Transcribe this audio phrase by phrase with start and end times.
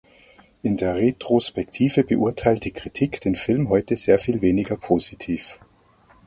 [0.63, 5.59] In der Retrospektive beurteilt die Kritik den Film heute sehr viel weniger positiv.